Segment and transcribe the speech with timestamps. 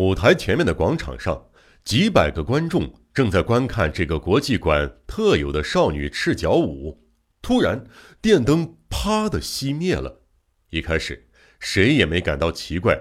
[0.00, 1.50] 舞台前面的广场上，
[1.84, 7.06] 几百个观众正在观看这个国际馆特有的少女赤脚舞。
[7.42, 7.84] 突然，
[8.22, 10.22] 电灯啪的熄灭了。
[10.70, 11.28] 一开始，
[11.58, 12.98] 谁也没感到奇怪。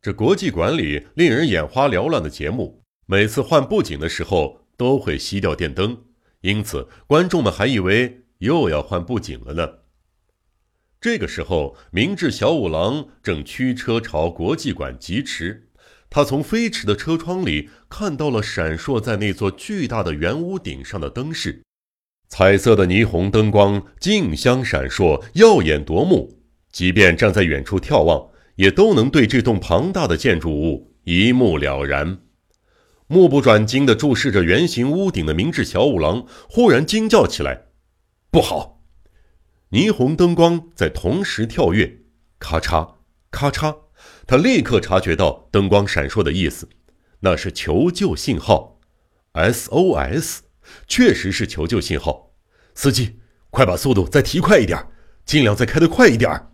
[0.00, 6.04] 这国际馆里令人眼花缭乱的节目，每次换布景的时候都会熄掉电灯，
[6.40, 9.77] 因此观众们还以为又要换布景了呢。
[11.00, 15.68] 这个时候，明智小五郎正驱车朝国际馆疾驰。
[16.10, 21.62] 他从飞驰的车窗里看到了闪烁在那座巨大的圆屋顶上的灯饰，
[22.28, 26.40] 彩色的霓虹灯光竞相闪烁，耀眼夺目。
[26.72, 32.18] 即便站在远处眺望，也都能对这栋庞大的建筑物一目了然。
[33.06, 37.66] 目不转睛地注视着圆形屋顶的明智小五郎忽然惊叫起来
[38.32, 38.77] ：“不好！”
[39.70, 41.98] 霓虹灯光在同时跳跃，
[42.38, 42.94] 咔嚓
[43.30, 43.80] 咔嚓，
[44.26, 46.68] 他立刻察觉到灯光闪烁的意思，
[47.20, 48.80] 那是求救信号
[49.34, 50.38] ，SOS，
[50.86, 52.34] 确实是求救信号。
[52.74, 53.20] 司机，
[53.50, 54.86] 快把速度再提快一点，
[55.26, 56.48] 尽量再开得快一点。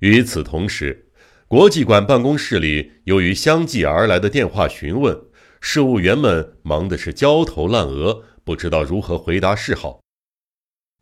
[0.00, 1.12] 与此同时，
[1.46, 5.16] 国际馆办公室里，由于相继而来的电话询问，
[5.60, 10.03] 事务员们忙的是焦头烂额，不知道如何回答是好。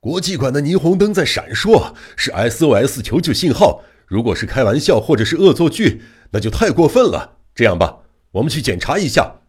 [0.03, 3.85] 国际馆的霓虹灯在闪烁，是 SOS 求救信号。
[4.05, 7.39] 如果是开玩笑或者是恶作剧，那就太过分了。
[7.55, 8.01] 这样吧，
[8.33, 9.43] 我们去检查一下。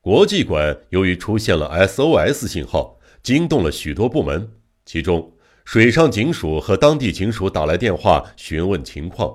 [0.00, 5.32] 国际馆由于出现了 SOS 信号，惊动了许多部门，其中
[5.64, 9.32] 水上警署和当地警署打来电话询问情况。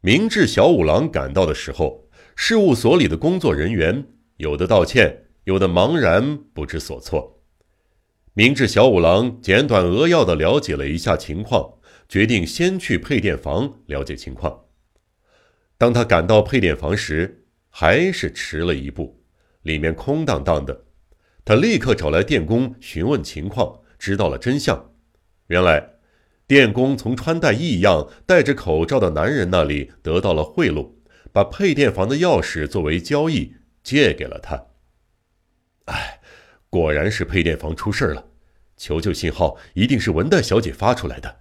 [0.00, 4.04] 明智小五郎赶到的时候，事务所里的工作人员
[4.38, 7.36] 有的道歉，有的茫然不知所措。
[8.34, 11.78] 明智小五郎简短扼要地了解了一下情况，
[12.08, 14.66] 决定先去配电房了解情况。
[15.76, 19.20] 当他赶到配电房时，还是迟了一步，
[19.62, 20.84] 里面空荡荡的。
[21.44, 24.92] 他立刻找来电工询问情况，知道了真相。
[25.48, 25.94] 原来，
[26.46, 30.92] 电工从穿戴异样、戴着口罩的男人那里得到了贿赂，
[31.32, 34.66] 把配电房的钥匙作为交易借给了他。
[35.86, 36.19] 哎。
[36.70, 38.24] 果然是配电房出事了，
[38.76, 41.40] 求救信号一定是文代小姐发出来的，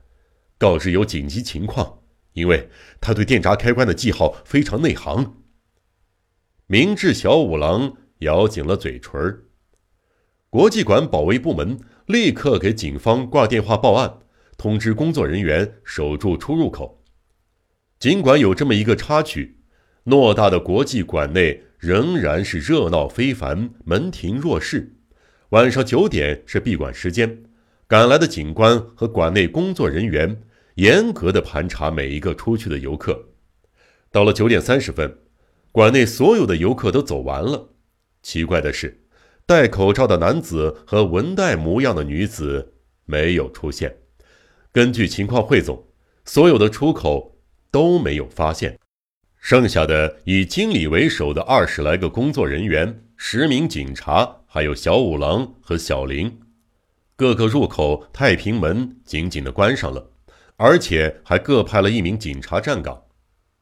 [0.57, 1.99] 告知有紧急情况，
[2.33, 2.67] 因为
[2.99, 5.37] 她对电闸开关的记号非常内行。
[6.65, 9.43] 明智小五郎咬紧了嘴唇
[10.49, 14.19] 国际馆保卫部门立刻给警方挂电话报案，
[14.57, 17.03] 通知工作人员守住出入口。
[17.99, 19.59] 尽管有这么一个插曲，
[20.05, 24.95] 偌大的国际馆内仍然是热闹非凡，门庭若市。
[25.49, 27.43] 晚上九点是闭馆时间，
[27.87, 30.43] 赶来的警官和馆内工作人员
[30.75, 33.29] 严格的盘查每一个出去的游客。
[34.11, 35.17] 到了九点三十分，
[35.71, 37.69] 馆内所有的游客都走完了。
[38.21, 39.01] 奇怪的是，
[39.47, 43.97] 戴口罩的男子和文代模样的女子没有出现。
[44.71, 45.87] 根据情况汇总，
[46.25, 47.39] 所有的出口
[47.71, 48.77] 都没有发现。
[49.39, 54.38] 剩下的以经理为首的二十来个工作人员、十名警察。
[54.51, 56.39] 还有小五郎和小林，
[57.15, 60.09] 各个入口太平门紧紧的关上了，
[60.57, 62.99] 而且还各派了一名警察站岗。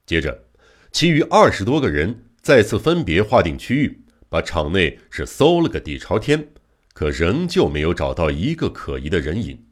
[0.06, 0.46] 接着，
[0.94, 6.47] 其余二十多个人再次分别划定区域，把场内是搜了个底朝天，
[6.94, 9.66] 可仍旧没有找到一个可疑的人影。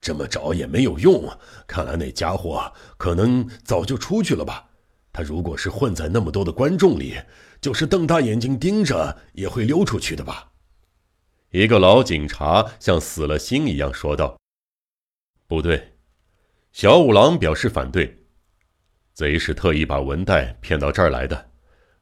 [0.00, 4.70] 这么找也没有用啊，看来那家伙可能早就出去了吧？
[5.12, 7.16] 他如果是混在那么多的观众里。
[7.60, 10.50] 就是瞪大眼睛盯着，也会溜出去的吧？
[11.50, 14.36] 一个老警察像死了心一样说道
[15.46, 15.92] ：“不对。”
[16.72, 18.24] 小五郎表示反对。
[19.14, 21.52] 贼是特意把文代骗到这儿来的。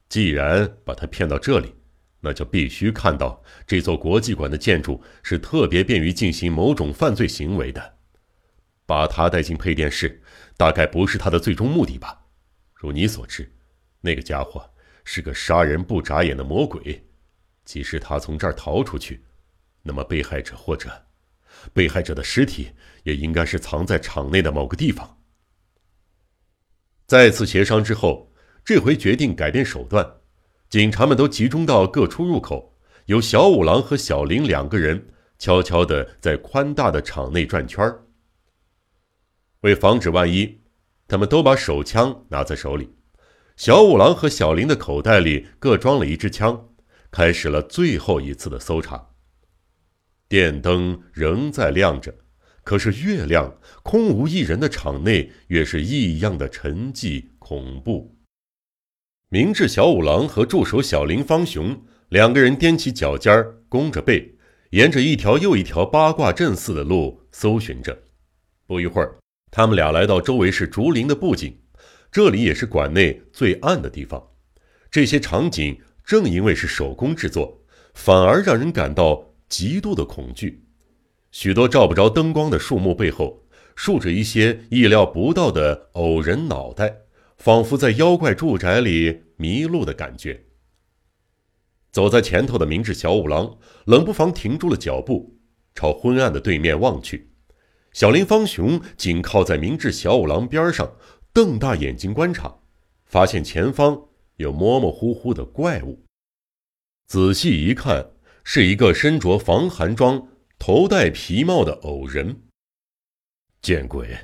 [0.09, 1.75] 既然把他骗到这里，
[2.21, 7.98] 那就必须看到这座国际馆的建筑是特别便于进行某种犯罪行为的。
[8.87, 10.22] 把他带进配电室，
[10.56, 12.20] 大概不是他的最终目的吧？
[12.80, 13.47] 如你所知，
[14.00, 14.66] 那个家伙。
[15.03, 17.04] 是个杀人不眨眼的魔鬼，
[17.65, 19.24] 即使他从这儿逃出去，
[19.82, 20.91] 那么被害者或者
[21.72, 22.71] 被害者的尸体
[23.03, 25.18] 也应该是藏在场内的某个地方。
[27.06, 28.30] 再次协商之后，
[28.62, 30.06] 这回决定改变手段，
[30.68, 32.76] 警察们都集中到各出入口，
[33.06, 38.04] 由小五郎和小林两个人悄悄地在宽大的场内转圈儿。
[39.62, 40.59] 为防止万一，
[41.10, 42.89] 他们都把手枪拿在手里。
[43.57, 46.68] 小五郎和小林的口袋里各装了一支枪，
[47.10, 49.09] 开始了最后一次的搜查。
[50.28, 52.15] 电灯仍在亮着，
[52.62, 58.16] 可是越亮、空无一人的场内，越是异样的沉寂恐怖。
[59.28, 64.36] 明智小五郎和助手小林方雄两个人踮起脚尖，弓着背，
[64.71, 68.04] 沿着一条又一条八卦阵似的路搜寻着。
[68.66, 69.18] 不一会儿，
[69.50, 71.58] 他们俩来到周围是竹林的布景，
[72.12, 74.28] 这里也是馆内最暗的地方。
[74.91, 77.62] 这些场景正因为是手工制作，
[77.94, 80.64] 反而让人感到极度的恐惧。
[81.32, 83.44] 许多照不着灯光的树木背后，
[83.76, 86.92] 竖着一些意料不到的偶人脑袋，
[87.38, 90.44] 仿佛在妖怪住宅里迷路的感觉。
[91.92, 95.36] 走在前头的明智小五郎冷不防停住了脚步，
[95.74, 97.29] 朝昏暗的对面望去。
[98.00, 100.91] 小林方雄紧靠在明智小五郎边上，
[101.34, 102.60] 瞪大眼睛观察，
[103.04, 104.04] 发现前方
[104.36, 106.02] 有模模糊糊的怪物。
[107.06, 108.12] 仔细一看，
[108.42, 110.28] 是一个身着防寒装。
[110.58, 112.41] 头戴皮帽的偶人，
[113.60, 114.16] 见鬼！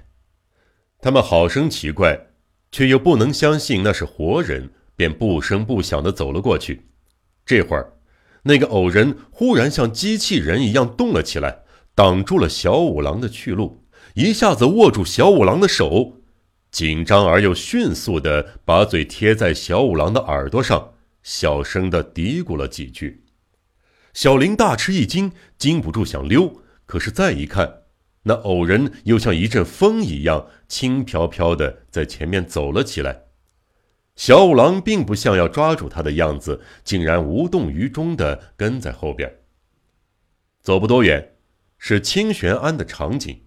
[1.02, 2.28] 他们好生奇怪，
[2.73, 6.88] 却又不能相信那是活人，便不声不响地走了过去。
[7.44, 7.93] 这会儿，
[8.44, 11.64] 那个偶人忽然像机器人一样动了起来，
[11.97, 13.83] 挡住了小五郎的去路，
[14.13, 16.21] 一下子握住小五郎的手，
[16.71, 23.25] 紧张而又迅速地把嘴贴在小五郎的耳朵上，小声地嘀咕了几句。
[24.13, 27.85] 小林大吃一惊，禁不住想溜，可是再一看，
[28.25, 33.23] 那偶人又像一阵风一样轻飘飘的在前面走了起来。
[34.17, 39.35] 小五郎并不像要抓住他的样子，竟然无动于衷的跟在后边。
[40.61, 41.36] 走不多远，
[41.88, 43.43] 是清玄庵的场景，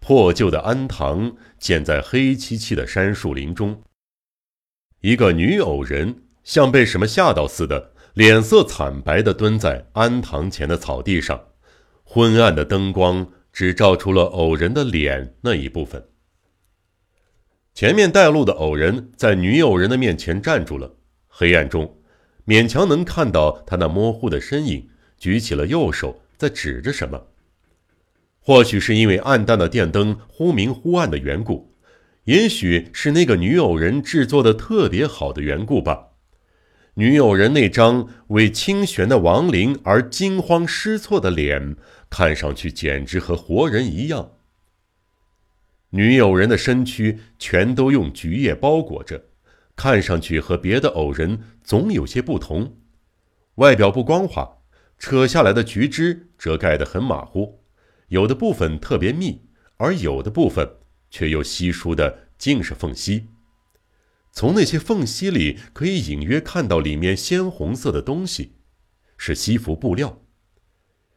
[0.00, 3.82] 破旧的庵堂建在黑漆漆的杉树林中。
[5.02, 7.92] 一个女偶人像被什么吓到似的。
[8.14, 11.48] 脸色惨白地蹲在庵堂前的草地上，
[12.04, 16.08] 昏暗的灯光只照出了偶人的脸那一部分。
[17.74, 20.94] 前面带路的偶人在女偶人的面前站住了，
[21.28, 21.98] 黑暗中
[22.46, 24.88] 勉强能看到他那模糊的身影，
[25.18, 27.26] 举起了右手在指着什么。
[28.44, 31.72] 或许是因为暗淡的电灯忽明忽暗的缘故，
[32.24, 36.08] 也许是那个女偶人制作的特别好的缘故吧。
[36.94, 41.76] 女友人那张为清玄的亡灵而惊慌失措的脸，
[42.10, 44.32] 看上去简直和活人一样。
[45.90, 49.26] 女友人的身躯全都用菊叶包裹着，
[49.76, 52.76] 看上去和别的偶人总有些不同。
[53.54, 54.58] 外表不光滑，
[54.98, 57.61] 扯下来的菊枝遮盖得很马虎，
[58.12, 59.40] 有的部分特别密，
[59.78, 60.80] 而有的部分
[61.10, 63.30] 却又稀疏的尽是缝隙。
[64.32, 68.56] 从那些缝隙里，可以隐约看到里面鲜红色的东西，
[69.16, 70.20] 是西服布料。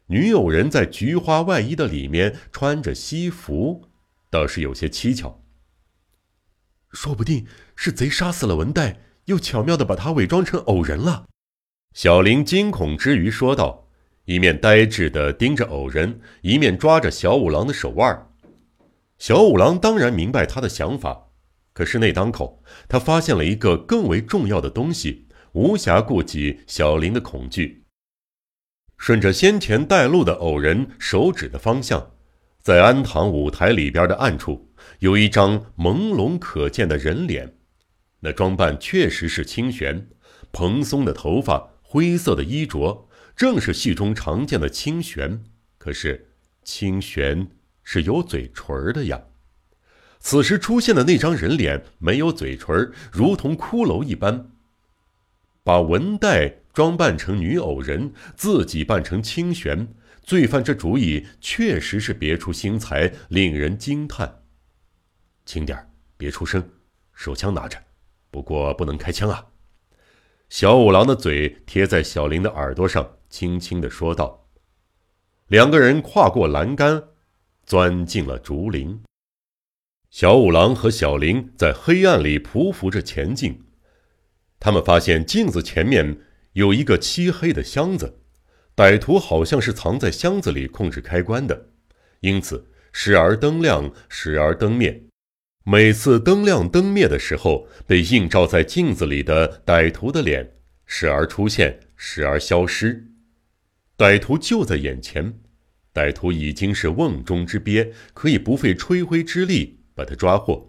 [0.05, 3.89] 女友人在菊花外衣的里面穿着西服，
[4.29, 5.43] 倒是有些蹊跷。
[6.93, 7.45] 说不定
[7.75, 11.25] 是贼杀死了文代，又巧妙的把他伪装成偶人了。
[11.93, 13.84] 小林惊恐之余说道，
[14.25, 18.27] 一面呆滞的盯着偶人，一面抓着小五郎的手腕。
[19.17, 21.29] 小五郎当然明白他的想法。
[21.73, 27.83] 可是那当口，他发现了一个更为重要的东西，无暇顾及小林的恐惧。
[28.97, 32.11] 顺着先前带路的偶人手指的方向，
[32.61, 37.57] 在安堂舞台里边的暗处，有一张朦胧可见的人脸。
[38.21, 40.07] 那装扮确实是清玄，
[40.51, 45.43] 蓬松的头发，灰色的衣着，正是戏中常见的清玄。
[45.77, 46.29] 可是
[46.63, 47.47] 清玄
[47.83, 49.21] 是有嘴唇的呀。
[50.19, 54.49] 此时出现的那张人脸没有嘴唇，如同骷髅一般。
[55.63, 59.87] 把文代装扮成女偶人，自己扮成清玄，
[60.23, 64.43] 罪犯这主意确实是别出心裁，令人惊叹。
[65.45, 66.67] 轻点别出声，
[67.13, 67.77] 手枪拿着，
[68.31, 69.45] 不过不能开枪啊。
[70.49, 74.47] 小五郎的嘴贴在小林的耳朵上，轻轻的说道。
[75.47, 77.03] 两个人跨过栏杆，
[77.65, 79.03] 钻进了竹林。
[80.09, 83.61] 小五郎和小林在黑暗里匍匐着前进，
[84.57, 86.17] 他们发现镜子前面
[86.53, 88.21] 有一个漆黑的箱子，
[88.73, 91.71] 歹徒好像是藏在箱子里控制开关的，
[92.21, 95.03] 因此时而灯亮，时而灯灭。
[95.65, 103.11] 每次灯亮灯灭的时候，被映照在镜子里的歹徒的脸时而出现，时而消失。
[103.97, 105.35] 歹徒就在眼前，
[105.93, 109.79] 歹徒已经是瓮中之鳖，可以不费吹灰之力。
[109.95, 110.67] 把他抓获，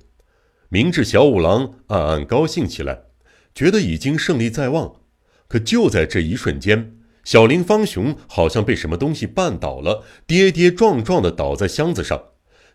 [0.68, 3.06] 明智小五郎暗暗高兴起来，
[3.52, 5.00] 觉得已经胜利在望。
[5.48, 12.22] 可就在这一瞬间，小林方雄好像被什么东西绊倒了，跌跌撞撞地倒在箱子上，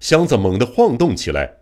[0.02, 1.60] 箱子猛地晃动起来，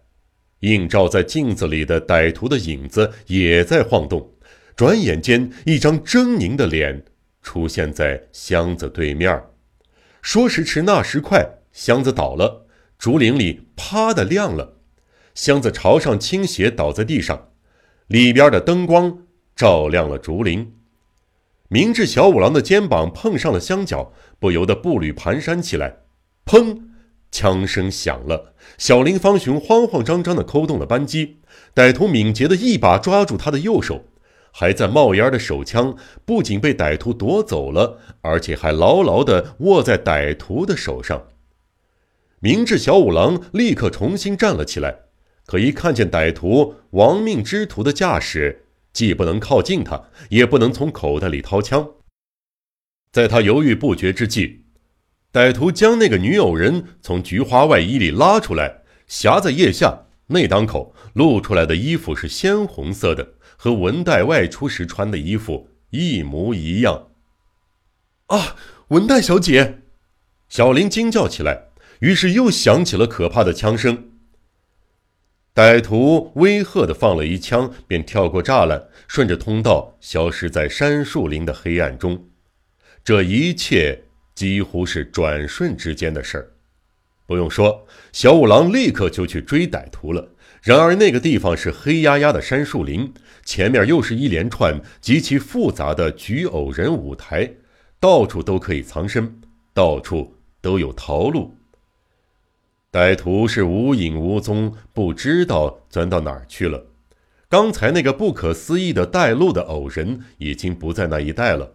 [0.62, 4.34] 映照在镜子里的歹徒的影子也在晃动。
[4.76, 7.06] 转眼间，一张狰狞的脸
[7.42, 9.44] 出现在箱子对面。
[10.22, 12.66] 说时迟，那时快，箱子倒了，
[12.98, 14.78] 竹林里啪的亮了，
[15.34, 17.50] 箱子朝上倾斜，倒在地上，
[18.08, 19.20] 里边的灯光
[19.56, 20.76] 照亮了竹林。
[21.70, 26.00] 明智小五郎的肩膀碰上了箱角，不由得步履蹒跚起来。
[26.46, 26.90] 砰！
[27.32, 31.38] 枪声响了，小林方雄慌慌张张地扣动了扳机，
[31.76, 34.06] 歹徒敏捷地一把抓住他的右手，
[34.52, 41.28] 还在冒烟的手枪不仅被歹徒夺走了，而且还牢牢地握在歹徒的手上。
[42.40, 45.00] 明智小五郎立刻重新站了起来，
[45.46, 48.66] 可一看见歹徒亡命之徒的架势。
[48.92, 51.88] 既不能靠近他，也不能从口袋里掏枪。
[53.12, 54.66] 在他犹豫不决之际，
[55.32, 60.06] 歹徒将那个女偶人从菊花外衣里拉出来，夹在腋下。
[60.32, 67.10] 内裆口露出来的衣服是鲜红色的，和文代外出时穿的衣服一模一样。
[68.28, 68.56] 啊，
[68.88, 69.82] 文代小姐！
[70.48, 71.66] 小林惊叫起来，
[72.00, 74.12] 于是又响起了可怕的枪声。
[75.54, 82.30] 歹徒威吓的放了一枪，便跳过栅栏，顺着通道消失在山树林的黑暗中。
[83.04, 86.54] 这一切几乎是转瞬之间的事儿。
[87.26, 90.30] 不用说，小五郎立刻就去追歹徒了。
[90.62, 93.14] 然而那个地方是黑压压的山树林，
[93.50, 97.52] 前面又是一连串极其复杂的举偶人舞台，
[98.00, 99.42] 到处都可以藏身，
[99.74, 101.56] 到处都有逃路。
[102.92, 106.86] 歹徒是无影无踪，不知道钻到哪儿去了。
[107.50, 111.72] 刚才那个不可思议的带路的偶人已经不在那一带了。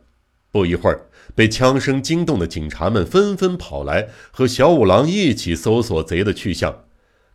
[0.53, 6.85] 不一会儿，被枪声惊动的警察们纷纷跑来，和小五郎一起搜索贼的去向。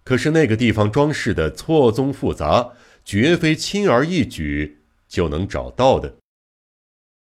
[0.06, 2.70] 可是那个地方装饰的错综复杂，
[3.12, 6.16] 绝非轻而易举就能找到的。